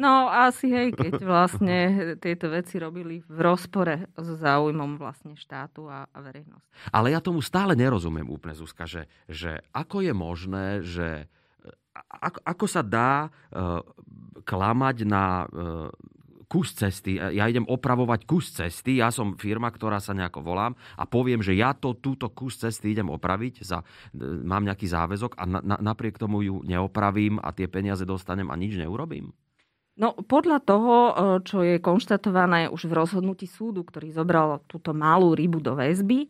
No 0.01 0.33
asi 0.33 0.73
hej, 0.73 0.97
keď 0.97 1.21
vlastne 1.21 1.79
tieto 2.17 2.49
veci 2.49 2.81
robili 2.81 3.21
v 3.21 3.39
rozpore 3.45 4.09
s 4.17 4.29
záujmom 4.41 4.97
vlastne 4.97 5.37
štátu 5.37 5.93
a, 5.93 6.09
a 6.09 6.19
verejnosti. 6.25 6.65
Ale 6.89 7.13
ja 7.13 7.21
tomu 7.21 7.45
stále 7.45 7.77
nerozumiem 7.77 8.25
úplne, 8.25 8.57
Zuzka, 8.57 8.89
že, 8.89 9.05
že 9.29 9.61
ako 9.77 10.01
je 10.01 10.15
možné, 10.17 10.67
že 10.81 11.29
ako, 11.95 12.41
ako 12.43 12.65
sa 12.65 12.83
dá 12.83 13.29
uh, 13.29 13.85
klamať 14.49 14.97
na 15.05 15.47
uh, 15.47 15.93
kus 16.49 16.75
cesty, 16.75 17.19
ja 17.19 17.45
idem 17.47 17.67
opravovať 17.67 18.21
kus 18.25 18.55
cesty, 18.55 18.99
ja 19.03 19.13
som 19.13 19.37
firma, 19.37 19.69
ktorá 19.69 20.01
sa 20.01 20.17
nejako 20.17 20.41
volám 20.41 20.73
a 20.97 21.05
poviem, 21.05 21.45
že 21.45 21.55
ja 21.55 21.77
to 21.77 21.99
túto 21.99 22.31
kus 22.33 22.59
cesty 22.61 22.95
idem 22.95 23.11
opraviť, 23.11 23.65
za, 23.67 23.85
mám 24.45 24.65
nejaký 24.65 24.89
záväzok 24.89 25.37
a 25.37 25.45
na, 25.45 25.61
na, 25.61 25.77
napriek 25.81 26.17
tomu 26.17 26.43
ju 26.47 26.65
neopravím 26.65 27.37
a 27.43 27.53
tie 27.53 27.69
peniaze 27.69 28.09
dostanem 28.09 28.49
a 28.49 28.57
nič 28.57 28.79
neurobím? 28.81 29.35
No 29.95 30.11
podľa 30.11 30.59
toho, 30.59 30.95
e, 30.95 31.13
čo 31.47 31.63
je 31.63 31.79
konštatované 31.79 32.67
už 32.67 32.91
v 32.91 32.99
rozhodnutí 32.99 33.47
súdu, 33.47 33.87
ktorý 33.87 34.11
zobral 34.11 34.59
túto 34.67 34.91
malú 34.91 35.39
rybu 35.39 35.63
do 35.63 35.79
väzby, 35.79 36.27
e, 36.27 36.29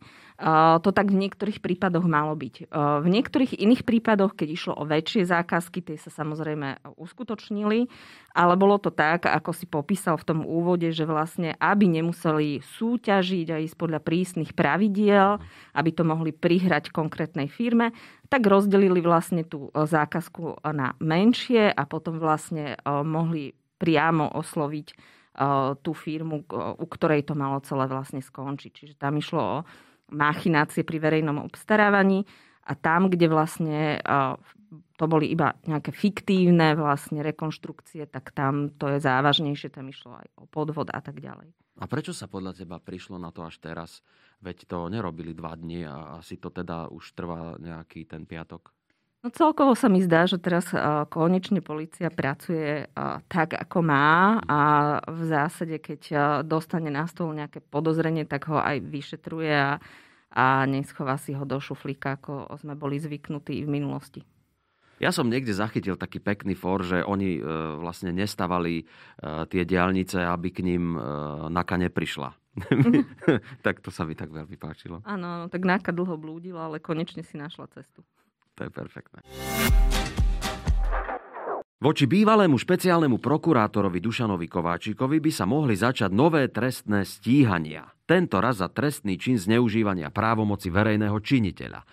to 0.85 0.93
tak 0.93 1.09
v 1.09 1.25
niektorých 1.25 1.65
prípadoch 1.65 2.05
malo 2.05 2.37
byť. 2.37 2.55
E, 2.61 2.65
v 3.01 3.07
niektorých 3.09 3.57
iných 3.57 3.81
prípadoch, 3.81 4.37
keď 4.37 4.47
išlo 4.53 4.73
o 4.77 4.85
väčšie 4.85 5.25
zákazky, 5.25 5.81
tie 5.81 5.97
sa 5.97 6.13
samozrejme 6.13 6.93
uskutočnili, 6.93 7.89
ale 8.37 8.53
bolo 8.53 8.77
to 8.77 8.93
tak, 8.93 9.25
ako 9.25 9.49
si 9.49 9.65
popísal 9.65 10.21
v 10.21 10.27
tom 10.29 10.39
úvode, 10.45 10.85
že 10.93 11.09
vlastne, 11.09 11.57
aby 11.57 11.89
nemuseli 11.89 12.61
súťažiť 12.61 13.47
a 13.49 13.65
ísť 13.65 13.81
podľa 13.81 13.97
prísnych 13.97 14.53
pravidiel, 14.53 15.41
aby 15.73 15.89
to 15.89 16.05
mohli 16.05 16.29
prihrať 16.29 16.93
konkrétnej 16.93 17.49
firme, 17.49 17.89
tak 18.35 18.51
rozdelili 18.51 18.99
vlastne 18.99 19.47
tú 19.47 19.71
e, 19.71 19.87
zákazku 19.87 20.59
na 20.75 20.91
menšie 20.99 21.71
a 21.71 21.87
potom 21.87 22.19
vlastne 22.19 22.75
e, 22.75 22.77
mohli 22.83 23.55
priamo 23.79 24.27
osloviť 24.35 24.87
e, 24.91 24.95
tú 25.79 25.91
firmu, 25.95 26.43
u 26.75 26.85
ktorej 26.91 27.31
to 27.31 27.39
malo 27.39 27.63
celé 27.63 27.87
vlastne 27.87 28.19
skončiť. 28.19 28.71
Čiže 28.75 28.95
tam 28.99 29.15
išlo 29.15 29.39
o 29.39 29.57
machinácie 30.11 30.83
pri 30.83 30.99
verejnom 30.99 31.39
obstarávaní 31.47 32.27
a 32.67 32.75
tam, 32.75 33.07
kde 33.07 33.25
vlastne 33.29 34.01
to 34.95 35.05
boli 35.11 35.27
iba 35.27 35.59
nejaké 35.67 35.91
fiktívne 35.91 36.75
vlastne 36.79 37.19
rekonštrukcie, 37.19 38.07
tak 38.07 38.31
tam 38.31 38.71
to 38.79 38.95
je 38.95 39.03
závažnejšie, 39.03 39.71
tam 39.75 39.91
išlo 39.91 40.15
aj 40.15 40.27
o 40.39 40.43
podvod 40.47 40.87
a 40.91 41.03
tak 41.03 41.19
ďalej. 41.19 41.51
A 41.75 41.91
prečo 41.91 42.15
sa 42.15 42.31
podľa 42.31 42.55
teba 42.55 42.79
prišlo 42.79 43.19
na 43.19 43.35
to 43.35 43.43
až 43.43 43.59
teraz? 43.59 43.99
Veď 44.39 44.63
to 44.63 44.87
nerobili 44.87 45.35
dva 45.35 45.59
dni 45.59 45.83
a 45.83 46.23
asi 46.23 46.39
to 46.39 46.47
teda 46.47 46.87
už 46.87 47.11
trvá 47.11 47.59
nejaký 47.59 48.07
ten 48.07 48.23
piatok. 48.23 48.71
No 49.25 49.33
celkovo 49.33 49.73
sa 49.73 49.89
mi 49.89 50.05
zdá, 50.05 50.29
že 50.29 50.37
teraz 50.37 50.69
konečne 51.09 51.57
policia 51.59 52.13
pracuje 52.13 52.85
tak, 53.25 53.57
ako 53.57 53.81
má 53.81 54.37
a 54.45 54.59
v 55.01 55.21
zásade, 55.25 55.81
keď 55.81 56.01
dostane 56.45 56.93
na 56.93 57.09
stôl 57.09 57.33
nejaké 57.33 57.57
podozrenie, 57.57 58.29
tak 58.29 58.45
ho 58.53 58.61
aj 58.61 58.85
vyšetruje 58.85 59.49
a, 59.49 59.81
a 60.29 60.45
neschová 60.69 61.17
si 61.17 61.33
ho 61.33 61.41
do 61.41 61.57
šuflíka, 61.57 62.21
ako 62.21 62.53
sme 62.61 62.77
boli 62.77 63.01
zvyknutí 63.01 63.65
v 63.65 63.69
minulosti. 63.81 64.21
Ja 64.95 65.11
som 65.11 65.27
niekde 65.27 65.51
zachytil 65.51 65.99
taký 65.99 66.23
pekný 66.23 66.55
for, 66.55 66.79
že 66.79 67.03
oni 67.03 67.35
e, 67.35 67.41
vlastne 67.83 68.15
nestavali 68.15 68.79
e, 68.79 68.83
tie 69.51 69.67
diálnice, 69.67 70.23
aby 70.23 70.55
k 70.55 70.63
ním 70.63 70.95
e, 70.95 70.99
Naka 71.51 71.75
neprišla. 71.75 72.31
tak 73.65 73.83
to 73.83 73.91
sa 73.91 74.07
mi 74.07 74.15
tak 74.15 74.31
veľmi 74.31 74.55
páčilo. 74.55 75.03
Áno, 75.03 75.51
tak 75.51 75.67
Naka 75.67 75.91
dlho 75.91 76.15
blúdila, 76.15 76.71
ale 76.71 76.79
konečne 76.79 77.27
si 77.27 77.35
našla 77.35 77.67
cestu. 77.75 78.07
To 78.55 78.63
je 78.63 78.71
perfektné. 78.71 79.19
Voči 81.75 82.07
bývalému 82.07 82.55
špeciálnemu 82.55 83.19
prokurátorovi 83.19 83.99
Dušanovi 83.99 84.47
Kováčikovi 84.47 85.19
by 85.19 85.31
sa 85.35 85.43
mohli 85.43 85.75
začať 85.75 86.07
nové 86.07 86.47
trestné 86.47 87.03
stíhania. 87.03 87.91
Tento 88.07 88.39
raz 88.39 88.63
za 88.63 88.71
trestný 88.71 89.19
čin 89.19 89.35
zneužívania 89.35 90.07
právomoci 90.07 90.71
verejného 90.71 91.19
činiteľa. 91.19 91.83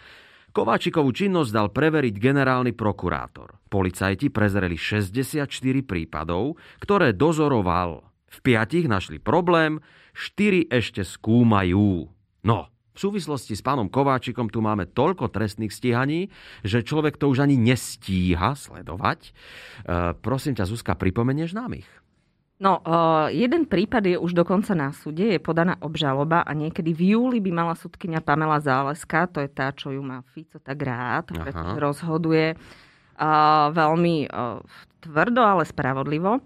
Kováčikovú 0.52 1.16
činnosť 1.16 1.50
dal 1.50 1.68
preveriť 1.73 2.21
generálny 2.21 2.76
prokurátor. 2.76 3.56
Policajti 3.73 4.28
prezreli 4.28 4.76
64 4.76 5.49
prípadov, 5.80 6.61
ktoré 6.76 7.16
dozoroval. 7.16 8.04
V 8.28 8.38
piatich 8.44 8.85
našli 8.85 9.16
problém, 9.16 9.80
štyri 10.12 10.68
ešte 10.68 11.09
skúmajú. 11.09 12.04
No, 12.44 12.68
v 12.92 12.99
súvislosti 13.00 13.56
s 13.56 13.64
pánom 13.64 13.88
Kováčikom 13.88 14.52
tu 14.52 14.61
máme 14.61 14.85
toľko 14.92 15.32
trestných 15.32 15.73
stíhaní, 15.73 16.28
že 16.61 16.85
človek 16.85 17.16
to 17.16 17.32
už 17.32 17.49
ani 17.49 17.56
nestíha 17.56 18.52
sledovať. 18.52 19.21
E, 19.25 19.30
prosím 20.21 20.52
ťa, 20.52 20.68
Zuzka, 20.68 20.92
pripomenieš 21.00 21.56
nám 21.56 21.80
ich? 21.80 21.88
No, 22.62 22.78
uh, 22.87 23.26
jeden 23.35 23.66
prípad 23.66 24.07
je 24.07 24.14
už 24.14 24.38
dokonca 24.38 24.71
na 24.78 24.95
súde, 24.95 25.35
je 25.35 25.42
podaná 25.42 25.75
obžaloba 25.83 26.47
a 26.47 26.54
niekedy 26.54 26.95
v 26.95 27.19
júli 27.19 27.42
by 27.42 27.50
mala 27.50 27.75
sudkynia 27.75 28.23
Pamela 28.23 28.62
Záleska, 28.62 29.26
to 29.26 29.42
je 29.42 29.50
tá, 29.50 29.75
čo 29.75 29.90
ju 29.90 29.99
má 29.99 30.23
Fico 30.31 30.62
tak 30.62 30.78
rád, 30.78 31.35
pretože 31.35 31.83
rozhoduje 31.83 32.54
uh, 32.54 33.66
veľmi 33.75 34.31
uh, 34.31 34.62
tvrdo, 35.02 35.42
ale 35.42 35.66
spravodlivo. 35.66 36.38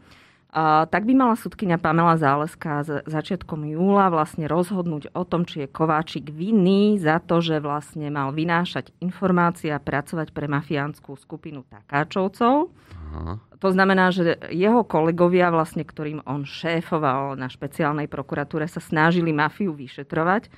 Tak 0.55 1.03
by 1.05 1.13
mala 1.13 1.37
sudkynia 1.37 1.77
Pamela 1.77 2.17
Záleska 2.17 2.81
začiatkom 3.05 3.69
júla 3.69 4.09
vlastne 4.09 4.49
rozhodnúť 4.49 5.13
o 5.13 5.27
tom, 5.29 5.45
či 5.45 5.67
je 5.67 5.69
Kováčik 5.69 6.33
vinný 6.33 6.97
za 6.97 7.21
to, 7.21 7.45
že 7.45 7.61
vlastne 7.61 8.09
mal 8.09 8.33
vynášať 8.33 8.95
informácie 9.05 9.69
a 9.69 9.83
pracovať 9.83 10.33
pre 10.33 10.49
mafiánskú 10.49 11.13
skupinu 11.21 11.67
Takáčovcov. 11.69 12.73
Aha. 13.13 13.37
To 13.61 13.69
znamená, 13.69 14.13
že 14.13 14.37
jeho 14.49 14.81
kolegovia, 14.85 15.53
vlastne, 15.53 15.85
ktorým 15.85 16.25
on 16.25 16.49
šéfoval 16.49 17.37
na 17.37 17.49
špeciálnej 17.53 18.09
prokuratúre, 18.09 18.65
sa 18.69 18.81
snažili 18.81 19.37
mafiu 19.37 19.77
vyšetrovať. 19.77 20.49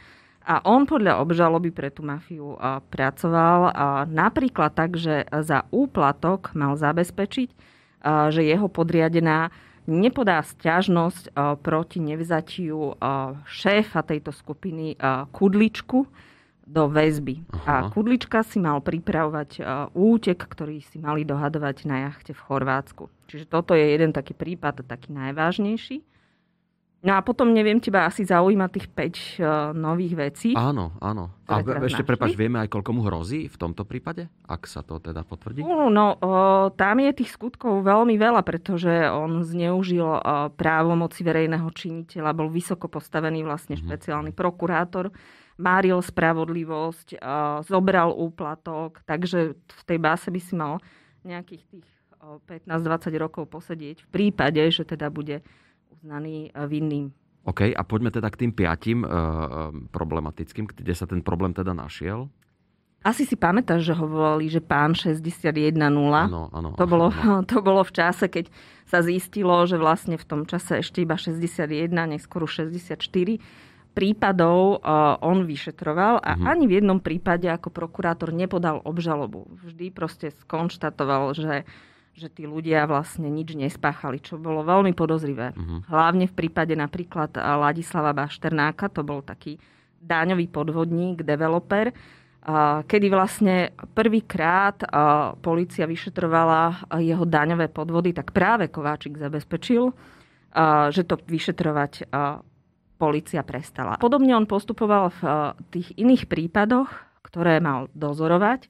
A 0.48 0.64
on 0.64 0.88
podľa 0.88 1.20
obžaloby 1.20 1.74
pre 1.74 1.90
tú 1.92 2.06
mafiu 2.06 2.56
pracoval 2.88 3.74
napríklad 4.08 4.72
tak, 4.72 4.96
že 4.96 5.26
za 5.42 5.66
úplatok 5.74 6.56
mal 6.56 6.78
zabezpečiť, 6.78 7.48
že 8.32 8.40
jeho 8.46 8.70
podriadená 8.70 9.50
nepodá 9.88 10.44
stiažnosť 10.44 11.32
proti 11.64 11.98
nevzatiu 12.04 13.00
šéfa 13.48 14.04
tejto 14.04 14.30
skupiny 14.30 15.00
Kudličku, 15.32 16.04
do 16.68 16.84
väzby. 16.84 17.48
Aha. 17.64 17.64
A 17.64 17.74
Kudlička 17.88 18.44
si 18.44 18.60
mal 18.60 18.84
pripravovať 18.84 19.50
e, 19.56 19.60
útek, 19.96 20.36
ktorý 20.36 20.84
si 20.84 21.00
mali 21.00 21.24
dohadovať 21.24 21.88
na 21.88 22.12
jachte 22.12 22.36
v 22.36 22.44
Chorvátsku. 22.44 23.08
Čiže 23.32 23.48
toto 23.48 23.72
je 23.72 23.88
jeden 23.88 24.12
taký 24.12 24.36
prípad, 24.36 24.84
taký 24.84 25.16
najvážnejší. 25.16 26.04
No 27.08 27.16
a 27.16 27.24
potom, 27.24 27.56
neviem, 27.56 27.80
teba 27.80 28.04
asi 28.04 28.28
zaujíma 28.28 28.68
tých 28.68 28.92
5 28.92 28.92
uh, 28.92 29.08
e, 29.08 29.16
nových 29.72 30.12
vecí. 30.12 30.52
Áno, 30.52 30.92
áno. 31.00 31.32
A 31.48 31.64
ešte, 31.88 32.04
prepač, 32.04 32.36
vieme 32.36 32.60
aj, 32.60 32.68
koľko 32.68 32.90
mu 32.92 33.00
hrozí 33.08 33.48
v 33.48 33.56
tomto 33.56 33.88
prípade, 33.88 34.28
ak 34.44 34.68
sa 34.68 34.84
to 34.84 35.00
teda 35.00 35.24
potvrdí? 35.24 35.64
No, 35.64 35.88
no 35.88 36.20
uh, 36.20 36.68
tam 36.76 37.00
je 37.00 37.16
tých 37.16 37.32
skutkov 37.32 37.80
veľmi 37.80 38.20
veľa, 38.20 38.44
pretože 38.44 39.08
on 39.08 39.40
zneužil 39.40 40.04
uh, 40.04 40.52
právomoci 40.52 41.24
verejného 41.24 41.72
činiteľa, 41.72 42.36
bol 42.36 42.52
vysoko 42.52 42.92
postavený 42.92 43.40
vlastne 43.40 43.80
mhm. 43.80 43.88
špeciálny 43.88 44.36
prokurátor 44.36 45.08
máril 45.58 45.98
spravodlivosť, 45.98 47.18
zobral 47.66 48.14
úplatok, 48.14 49.02
takže 49.02 49.58
v 49.58 49.82
tej 49.90 49.98
báse 49.98 50.30
by 50.30 50.38
si 50.38 50.54
mal 50.54 50.78
nejakých 51.26 51.66
tých 51.66 51.88
15-20 52.46 53.10
rokov 53.18 53.50
posedieť 53.50 54.06
v 54.06 54.08
prípade, 54.14 54.62
že 54.70 54.86
teda 54.86 55.10
bude 55.10 55.42
uznaný 55.98 56.54
vinným. 56.54 57.10
OK, 57.48 57.72
a 57.72 57.82
poďme 57.82 58.12
teda 58.12 58.28
k 58.28 58.44
tým 58.44 58.52
piatim 58.52 59.02
uh, 59.02 59.72
problematickým, 59.90 60.68
kde 60.68 60.94
sa 60.94 61.08
ten 61.08 61.24
problém 61.24 61.56
teda 61.56 61.72
našiel. 61.72 62.28
Asi 63.06 63.22
si 63.22 63.38
pamätáš, 63.38 63.88
že 63.88 63.94
ho 63.94 64.04
volali, 64.10 64.50
že 64.50 64.58
pán 64.58 64.92
61.0. 64.92 65.78
Áno, 65.78 66.50
áno. 66.50 66.74
To 66.74 66.84
bolo, 66.84 67.08
to 67.50 67.62
bolo 67.62 67.86
v 67.86 67.92
čase, 67.94 68.26
keď 68.28 68.50
sa 68.84 69.00
zistilo, 69.00 69.64
že 69.64 69.80
vlastne 69.80 70.18
v 70.20 70.26
tom 70.26 70.42
čase 70.44 70.82
ešte 70.82 71.00
iba 71.00 71.16
61, 71.16 71.88
neskôr 71.88 72.44
64 72.44 72.98
prípadov 73.96 74.78
uh, 74.78 75.18
on 75.26 75.42
vyšetroval 75.42 76.22
a 76.22 76.38
mm-hmm. 76.38 76.46
ani 76.46 76.64
v 76.70 76.72
jednom 76.78 77.02
prípade 77.02 77.50
ako 77.50 77.74
prokurátor 77.74 78.30
nepodal 78.30 78.78
obžalobu. 78.86 79.50
Vždy 79.66 79.90
proste 79.90 80.30
skonštatoval, 80.46 81.34
že, 81.34 81.66
že 82.18 82.28
tí 82.28 82.44
ľudia 82.44 82.84
vlastne 82.90 83.30
nič 83.30 83.54
nespáchali, 83.54 84.18
čo 84.18 84.36
bolo 84.36 84.66
veľmi 84.66 84.90
podozrivé. 84.92 85.54
Mm-hmm. 85.54 85.78
Hlavne 85.86 86.26
v 86.26 86.34
prípade 86.34 86.74
napríklad 86.74 87.38
Ladislava 87.38 88.10
Bašternáka, 88.10 88.90
to 88.90 89.06
bol 89.06 89.22
taký 89.22 89.54
dáňový 90.02 90.50
podvodník, 90.50 91.22
developer, 91.22 91.94
uh, 91.94 92.82
kedy 92.82 93.06
vlastne 93.06 93.70
prvýkrát 93.94 94.82
uh, 94.82 95.38
policia 95.38 95.86
vyšetrovala 95.86 96.90
jeho 96.98 97.22
daňové 97.22 97.70
podvody, 97.70 98.10
tak 98.10 98.34
práve 98.34 98.66
Kováčik 98.66 99.14
zabezpečil, 99.14 99.94
že 100.90 101.04
to 101.04 101.20
vyšetrovať 101.28 102.08
policia 102.98 103.46
prestala. 103.46 103.96
Podobne 104.02 104.34
on 104.34 104.44
postupoval 104.44 105.14
v 105.14 105.20
eh, 105.22 105.32
tých 105.70 105.88
iných 105.94 106.26
prípadoch, 106.26 106.90
ktoré 107.22 107.62
mal 107.62 107.86
dozorovať. 107.94 108.66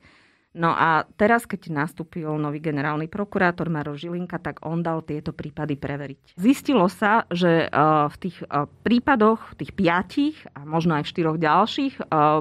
No 0.59 0.75
a 0.75 1.07
teraz, 1.15 1.47
keď 1.47 1.71
nastúpil 1.71 2.27
nový 2.35 2.59
generálny 2.59 3.07
prokurátor 3.07 3.71
Maro 3.71 3.95
Žilinka, 3.95 4.43
tak 4.43 4.59
on 4.67 4.83
dal 4.83 5.07
tieto 5.07 5.31
prípady 5.31 5.79
preveriť. 5.79 6.35
Zistilo 6.35 6.91
sa, 6.91 7.23
že 7.31 7.67
eh, 7.67 8.05
v 8.11 8.17
tých 8.19 8.43
eh, 8.43 8.67
prípadoch, 8.83 9.55
v 9.55 9.65
tých 9.65 9.73
piatich 9.79 10.37
a 10.59 10.67
možno 10.67 10.99
aj 10.99 11.07
v 11.07 11.13
štyroch 11.15 11.39
ďalších 11.39 11.95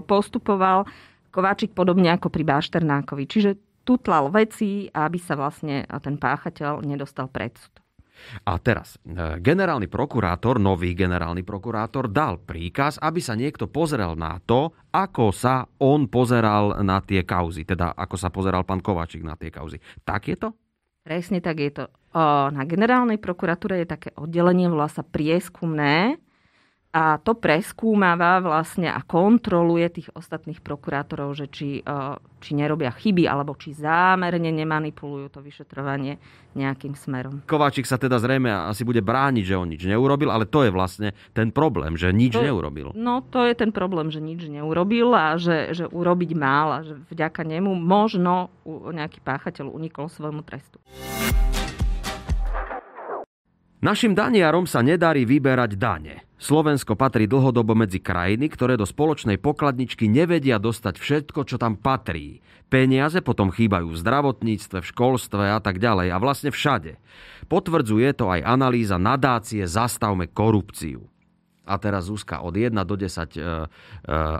postupoval 0.09 0.89
Kováčik 1.29 1.77
podobne 1.77 2.09
ako 2.17 2.33
pri 2.33 2.41
Bašternákovi. 2.41 3.29
Čiže 3.29 3.51
tutlal 3.85 4.33
veci, 4.33 4.89
aby 4.89 5.19
sa 5.21 5.37
vlastne 5.37 5.85
ten 6.01 6.17
páchateľ 6.17 6.81
nedostal 6.81 7.29
pred 7.29 7.53
súd. 7.53 7.86
A 8.43 8.59
teraz, 8.59 8.99
e, 9.03 9.39
generálny 9.39 9.87
prokurátor, 9.87 10.59
nový 10.59 10.93
generálny 10.97 11.41
prokurátor, 11.41 12.11
dal 12.11 12.41
príkaz, 12.41 12.99
aby 12.99 13.23
sa 13.23 13.37
niekto 13.37 13.71
pozrel 13.71 14.17
na 14.17 14.41
to, 14.43 14.75
ako 14.91 15.31
sa 15.31 15.65
on 15.79 16.11
pozeral 16.11 16.81
na 16.83 16.99
tie 16.99 17.23
kauzy. 17.23 17.63
Teda, 17.63 17.93
ako 17.93 18.15
sa 18.19 18.29
pozeral 18.33 18.67
pán 18.67 18.83
Kovačík 18.83 19.23
na 19.23 19.39
tie 19.39 19.53
kauzy. 19.53 19.79
Tak 20.03 20.21
je 20.27 20.37
to? 20.37 20.49
Presne 21.07 21.39
tak 21.39 21.63
je 21.63 21.71
to. 21.71 21.83
Na 22.51 22.67
generálnej 22.67 23.15
prokuratúre 23.15 23.79
je 23.79 23.87
také 23.87 24.09
oddelenie, 24.19 24.67
volá 24.67 24.91
sa 24.91 25.07
prieskumné 25.07 26.19
a 26.95 27.19
to 27.19 27.35
preskúmava 27.35 28.39
vlastne 28.39 28.87
a 28.87 29.03
kontroluje 29.03 30.01
tých 30.01 30.09
ostatných 30.15 30.63
prokurátorov, 30.63 31.35
že 31.35 31.45
či, 31.51 31.69
e, 31.83 31.93
či 32.39 32.51
nerobia 32.55 32.95
chyby, 32.95 33.27
alebo 33.27 33.53
či 33.59 33.75
zámerne 33.75 34.49
nemanipulujú 34.55 35.27
to 35.29 35.39
vyšetrovanie 35.43 36.15
nejakým 36.55 36.95
smerom. 36.95 37.43
Kováčik 37.45 37.85
sa 37.85 37.99
teda 37.99 38.17
zrejme 38.17 38.49
asi 38.49 38.87
bude 38.87 39.03
brániť, 39.03 39.43
že 39.45 39.59
on 39.59 39.67
nič 39.67 39.83
neurobil, 39.83 40.31
ale 40.31 40.47
to 40.47 40.63
je 40.63 40.71
vlastne 40.71 41.11
ten 41.35 41.51
problém, 41.51 41.99
že 41.99 42.09
nič 42.15 42.33
to, 42.33 42.41
neurobil. 42.41 42.95
No 42.95 43.21
to 43.21 43.43
je 43.43 43.53
ten 43.53 43.69
problém, 43.75 44.09
že 44.09 44.23
nič 44.23 44.47
neurobil 44.47 45.11
a 45.11 45.35
že, 45.35 45.75
že 45.75 45.85
urobiť 45.91 46.31
mal 46.33 46.67
a 46.71 46.79
že 46.87 46.97
vďaka 47.11 47.45
nemu 47.45 47.77
možno 47.77 48.49
nejaký 48.67 49.21
páchateľ 49.21 49.69
unikol 49.69 50.07
svojmu 50.09 50.41
trestu. 50.41 50.79
Našim 53.87 54.11
daniarom 54.11 54.67
sa 54.67 54.83
nedarí 54.83 55.23
vyberať 55.23 55.79
dane. 55.79 56.27
Slovensko 56.35 56.99
patrí 56.99 57.23
dlhodobo 57.23 57.71
medzi 57.71 58.03
krajiny, 58.03 58.51
ktoré 58.51 58.75
do 58.75 58.83
spoločnej 58.83 59.39
pokladničky 59.39 60.11
nevedia 60.11 60.59
dostať 60.59 60.99
všetko, 60.99 61.47
čo 61.47 61.55
tam 61.55 61.79
patrí. 61.79 62.43
Peniaze 62.67 63.23
potom 63.23 63.47
chýbajú 63.47 63.95
v 63.95 63.95
zdravotníctve, 63.95 64.83
v 64.83 64.89
školstve 64.91 65.55
a 65.55 65.63
tak 65.63 65.79
ďalej 65.79 66.11
a 66.11 66.19
vlastne 66.19 66.51
všade. 66.51 66.99
Potvrdzuje 67.47 68.11
to 68.11 68.27
aj 68.27 68.43
analýza 68.43 68.99
nadácie 68.99 69.63
Zastavme 69.63 70.27
korupciu. 70.27 71.07
A 71.63 71.79
teraz 71.79 72.11
Zuzka, 72.11 72.43
od 72.43 72.59
1 72.59 72.75
do 72.83 72.99
10, 72.99 73.39
e, 73.39 73.39
e, 73.39 73.47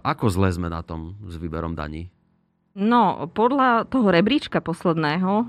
ako 0.04 0.28
zle 0.28 0.52
sme 0.52 0.68
na 0.68 0.84
tom 0.84 1.16
s 1.24 1.40
výberom 1.40 1.72
daní? 1.72 2.12
No, 2.76 3.32
podľa 3.32 3.88
toho 3.88 4.12
rebríčka 4.12 4.60
posledného 4.60 5.32
e, 5.40 5.46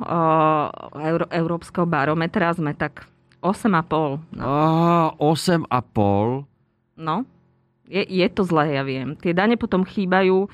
Euró- 1.02 1.30
Európskeho 1.34 1.82
barometra 1.82 2.54
sme 2.54 2.78
tak 2.78 3.10
8,5. 3.40 4.34
No. 4.34 4.44
Oh, 5.18 5.34
8,5? 5.34 6.46
No, 6.98 7.22
je, 7.88 8.02
je 8.04 8.26
to 8.28 8.42
zlé, 8.44 8.76
ja 8.76 8.84
viem. 8.84 9.16
Tie 9.16 9.32
dane 9.32 9.56
potom 9.56 9.82
chýbajú 9.82 10.50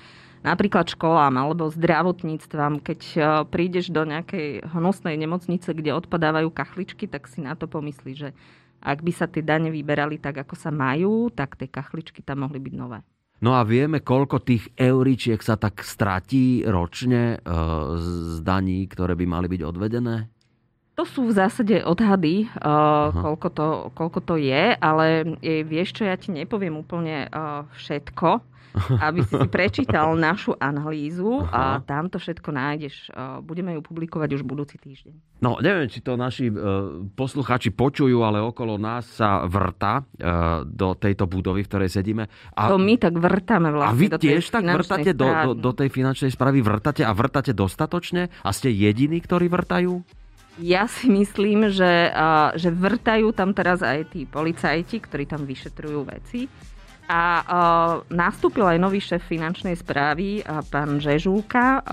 napríklad 0.46 0.86
školám 0.92 1.34
alebo 1.34 1.72
zdravotníctvam. 1.72 2.84
Keď 2.84 3.00
e, 3.16 3.20
prídeš 3.48 3.90
do 3.90 4.04
nejakej 4.04 4.62
hnusnej 4.70 5.16
nemocnice, 5.16 5.72
kde 5.72 5.96
odpadávajú 5.96 6.52
kachličky, 6.52 7.10
tak 7.10 7.26
si 7.26 7.40
na 7.40 7.56
to 7.58 7.66
pomyslí, 7.66 8.12
že 8.14 8.28
ak 8.84 9.00
by 9.00 9.12
sa 9.16 9.26
tie 9.26 9.40
dane 9.40 9.72
vyberali 9.72 10.20
tak, 10.20 10.44
ako 10.44 10.54
sa 10.54 10.68
majú, 10.68 11.32
tak 11.32 11.56
tie 11.56 11.66
kachličky 11.66 12.20
tam 12.20 12.44
mohli 12.44 12.60
byť 12.60 12.74
nové. 12.76 13.00
No 13.42 13.56
a 13.56 13.66
vieme, 13.66 14.00
koľko 14.00 14.40
tých 14.40 14.70
euričiek 14.78 15.40
sa 15.42 15.58
tak 15.58 15.82
stratí 15.82 16.62
ročne 16.62 17.40
e, 17.40 17.48
z 17.98 18.44
daní, 18.44 18.84
ktoré 18.86 19.16
by 19.16 19.26
mali 19.26 19.48
byť 19.48 19.62
odvedené? 19.64 20.33
To 20.94 21.02
sú 21.02 21.26
v 21.26 21.34
zásade 21.34 21.82
odhady, 21.82 22.46
uh, 22.46 23.10
koľko, 23.10 23.48
to, 23.50 23.66
koľko 23.98 24.20
to 24.22 24.34
je, 24.38 24.78
ale 24.78 25.26
je, 25.42 25.66
vieš 25.66 25.98
čo, 25.98 26.06
ja 26.06 26.14
ti 26.14 26.30
nepoviem 26.30 26.70
úplne 26.78 27.26
uh, 27.34 27.66
všetko, 27.74 28.38
aby 29.06 29.26
si 29.26 29.34
si 29.34 29.48
prečítal 29.50 30.14
našu 30.14 30.54
analýzu 30.54 31.42
Aha. 31.50 31.82
a 31.82 31.82
tam 31.82 32.06
to 32.06 32.22
všetko 32.22 32.46
nájdeš. 32.46 33.10
Uh, 33.10 33.42
budeme 33.42 33.74
ju 33.74 33.82
publikovať 33.82 34.38
už 34.38 34.42
budúci 34.46 34.78
týždeň. 34.78 35.42
No, 35.42 35.58
neviem, 35.58 35.90
či 35.90 35.98
to 35.98 36.14
naši 36.14 36.46
posluchači 37.18 37.74
počujú, 37.74 38.22
ale 38.22 38.38
okolo 38.38 38.78
nás 38.78 39.18
sa 39.18 39.44
vrta 39.44 40.00
do 40.64 40.96
tejto 40.96 41.28
budovy, 41.28 41.66
v 41.66 41.68
ktorej 41.68 41.90
sedíme. 41.92 42.24
A, 42.56 42.70
to 42.72 42.80
my 42.80 42.96
tak 42.96 43.18
vrtame 43.18 43.68
vlastne. 43.68 43.92
A 43.92 43.98
vy 43.98 44.08
tiež 44.14 44.48
tak 44.48 44.64
vrtate 44.64 45.12
do, 45.12 45.28
do, 45.28 45.50
do 45.52 45.70
tej 45.76 45.92
finančnej 45.92 46.32
správy, 46.32 46.64
vrtate 46.64 47.04
a 47.04 47.12
vrtate 47.12 47.52
dostatočne? 47.52 48.32
A 48.40 48.50
ste 48.56 48.72
jediní, 48.72 49.20
ktorí 49.20 49.52
vrtajú? 49.52 50.00
Ja 50.62 50.86
si 50.86 51.10
myslím, 51.10 51.66
že, 51.74 52.14
že 52.54 52.70
vrtajú 52.70 53.34
tam 53.34 53.50
teraz 53.50 53.82
aj 53.82 54.14
tí 54.14 54.22
policajti, 54.22 55.02
ktorí 55.02 55.26
tam 55.26 55.42
vyšetrujú 55.42 56.06
veci. 56.06 56.46
A 57.04 57.44
nastúpil 58.08 58.64
aj 58.64 58.78
nový 58.80 59.02
šéf 59.02 59.28
finančnej 59.28 59.76
správy, 59.76 60.40
uh, 60.40 60.64
pán 60.64 61.02
Žežúka. 61.02 61.84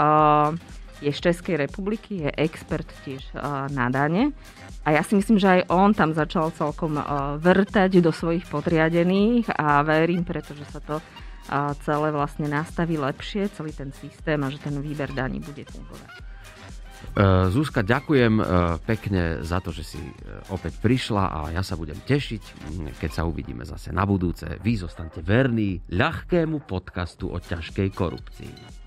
Je 1.02 1.10
z 1.10 1.20
Českej 1.20 1.58
republiky, 1.58 2.24
je 2.24 2.30
expert 2.38 2.86
tiež 3.02 3.34
na 3.74 3.90
dane. 3.90 4.38
A 4.86 4.94
ja 4.94 5.02
si 5.02 5.18
myslím, 5.18 5.42
že 5.42 5.50
aj 5.50 5.62
on 5.74 5.98
tam 5.98 6.14
začal 6.14 6.54
celkom 6.54 7.02
vrtať 7.42 7.98
do 8.06 8.14
svojich 8.14 8.46
podriadených 8.46 9.50
a 9.58 9.82
verím, 9.82 10.22
pretože 10.22 10.62
sa 10.70 10.78
to 10.78 11.02
celé 11.82 12.14
vlastne 12.14 12.46
nastaví 12.46 13.02
lepšie, 13.02 13.50
celý 13.50 13.74
ten 13.74 13.90
systém 13.98 14.38
a 14.46 14.54
že 14.54 14.62
ten 14.62 14.78
výber 14.78 15.10
daní 15.10 15.42
bude 15.42 15.66
fungovať. 15.66 16.31
E, 17.12 17.52
Zuzka, 17.52 17.84
ďakujem 17.84 18.40
e, 18.40 18.44
pekne 18.88 19.44
za 19.44 19.60
to, 19.60 19.76
že 19.76 19.84
si 19.84 20.00
e, 20.00 20.14
opäť 20.48 20.80
prišla 20.80 21.24
a 21.28 21.40
ja 21.52 21.60
sa 21.60 21.76
budem 21.76 22.00
tešiť, 22.00 22.44
keď 23.04 23.12
sa 23.12 23.28
uvidíme 23.28 23.68
zase 23.68 23.92
na 23.92 24.08
budúce. 24.08 24.48
Vy 24.64 24.80
zostaňte 24.80 25.20
verní 25.20 25.84
ľahkému 25.92 26.64
podcastu 26.64 27.28
o 27.28 27.38
ťažkej 27.44 27.90
korupcii. 27.92 28.81